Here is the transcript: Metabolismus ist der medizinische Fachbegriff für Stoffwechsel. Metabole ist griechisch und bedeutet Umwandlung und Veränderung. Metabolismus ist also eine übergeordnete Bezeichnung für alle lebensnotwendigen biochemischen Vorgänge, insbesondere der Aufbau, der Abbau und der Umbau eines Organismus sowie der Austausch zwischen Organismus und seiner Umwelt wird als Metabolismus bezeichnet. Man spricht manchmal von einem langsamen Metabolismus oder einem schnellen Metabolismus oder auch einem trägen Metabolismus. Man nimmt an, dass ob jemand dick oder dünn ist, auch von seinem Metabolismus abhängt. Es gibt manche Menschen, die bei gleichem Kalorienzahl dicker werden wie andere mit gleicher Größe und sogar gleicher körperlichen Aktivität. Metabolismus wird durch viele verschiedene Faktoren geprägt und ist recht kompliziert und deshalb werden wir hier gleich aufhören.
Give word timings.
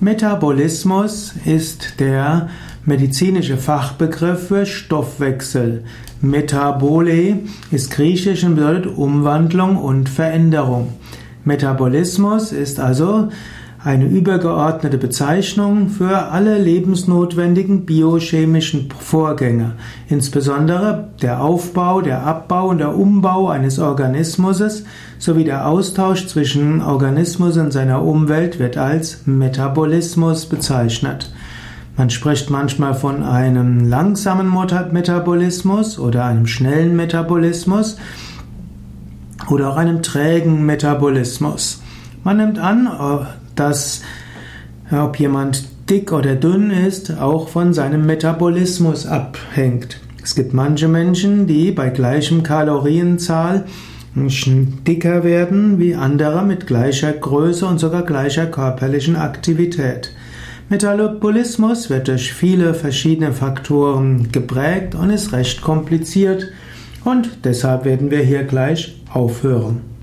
Metabolismus 0.00 1.34
ist 1.44 1.98
der 1.98 2.50
medizinische 2.84 3.56
Fachbegriff 3.56 4.46
für 4.46 4.64
Stoffwechsel. 4.64 5.82
Metabole 6.20 7.40
ist 7.72 7.90
griechisch 7.90 8.44
und 8.44 8.54
bedeutet 8.54 8.86
Umwandlung 8.96 9.76
und 9.76 10.08
Veränderung. 10.08 10.92
Metabolismus 11.44 12.52
ist 12.52 12.78
also 12.78 13.30
eine 13.82 14.06
übergeordnete 14.06 14.98
Bezeichnung 14.98 15.88
für 15.88 16.30
alle 16.30 16.58
lebensnotwendigen 16.58 17.86
biochemischen 17.86 18.88
Vorgänge, 18.98 19.72
insbesondere 20.08 21.10
der 21.22 21.42
Aufbau, 21.42 22.00
der 22.00 22.24
Abbau 22.24 22.68
und 22.70 22.78
der 22.78 22.96
Umbau 22.96 23.48
eines 23.48 23.78
Organismus 23.78 24.84
sowie 25.18 25.44
der 25.44 25.68
Austausch 25.68 26.26
zwischen 26.26 26.82
Organismus 26.82 27.56
und 27.56 27.72
seiner 27.72 28.02
Umwelt 28.02 28.58
wird 28.58 28.76
als 28.76 29.26
Metabolismus 29.26 30.46
bezeichnet. 30.46 31.32
Man 31.96 32.10
spricht 32.10 32.50
manchmal 32.50 32.94
von 32.94 33.22
einem 33.22 33.88
langsamen 33.88 34.52
Metabolismus 34.92 35.98
oder 35.98 36.24
einem 36.24 36.46
schnellen 36.46 36.96
Metabolismus 36.96 37.96
oder 39.50 39.70
auch 39.70 39.76
einem 39.76 40.02
trägen 40.02 40.66
Metabolismus. 40.66 41.82
Man 42.24 42.36
nimmt 42.36 42.58
an, 42.58 42.88
dass 43.58 44.02
ob 44.90 45.18
jemand 45.18 45.64
dick 45.90 46.12
oder 46.12 46.34
dünn 46.34 46.70
ist, 46.70 47.18
auch 47.18 47.48
von 47.48 47.74
seinem 47.74 48.06
Metabolismus 48.06 49.06
abhängt. 49.06 50.00
Es 50.22 50.34
gibt 50.34 50.52
manche 50.52 50.88
Menschen, 50.88 51.46
die 51.46 51.70
bei 51.72 51.90
gleichem 51.90 52.42
Kalorienzahl 52.42 53.64
dicker 54.14 55.22
werden 55.22 55.78
wie 55.78 55.94
andere 55.94 56.44
mit 56.44 56.66
gleicher 56.66 57.12
Größe 57.12 57.64
und 57.66 57.78
sogar 57.78 58.02
gleicher 58.02 58.46
körperlichen 58.46 59.16
Aktivität. 59.16 60.12
Metabolismus 60.68 61.88
wird 61.88 62.08
durch 62.08 62.32
viele 62.32 62.74
verschiedene 62.74 63.32
Faktoren 63.32 64.32
geprägt 64.32 64.94
und 64.94 65.10
ist 65.10 65.32
recht 65.32 65.62
kompliziert 65.62 66.48
und 67.04 67.44
deshalb 67.44 67.84
werden 67.84 68.10
wir 68.10 68.20
hier 68.20 68.42
gleich 68.42 69.00
aufhören. 69.12 69.97